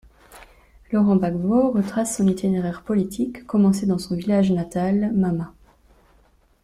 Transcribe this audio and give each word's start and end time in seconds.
Laurent 0.91 1.15
Gbagbo 1.17 1.69
retrace 1.73 2.17
son 2.17 2.25
itinéraire 2.27 2.81
politique, 2.81 3.45
commencé 3.45 3.85
dans 3.85 3.99
son 3.99 4.15
village 4.15 4.51
natal, 4.51 5.11
Mama. 5.13 5.53